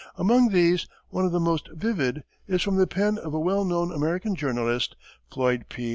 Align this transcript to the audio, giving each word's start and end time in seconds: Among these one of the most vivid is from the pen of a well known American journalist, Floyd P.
Among 0.17 0.49
these 0.49 0.87
one 1.09 1.25
of 1.25 1.31
the 1.31 1.39
most 1.39 1.69
vivid 1.73 2.23
is 2.47 2.63
from 2.63 2.77
the 2.77 2.87
pen 2.87 3.19
of 3.19 3.35
a 3.35 3.39
well 3.39 3.63
known 3.63 3.91
American 3.91 4.33
journalist, 4.35 4.95
Floyd 5.31 5.65
P. 5.69 5.89